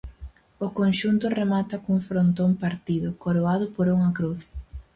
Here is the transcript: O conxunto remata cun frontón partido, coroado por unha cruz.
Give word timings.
O 0.65 0.67
conxunto 0.79 1.25
remata 1.39 1.81
cun 1.83 1.99
frontón 2.09 2.51
partido, 2.63 3.07
coroado 3.23 3.65
por 3.75 3.85
unha 3.95 4.09
cruz. 4.17 4.41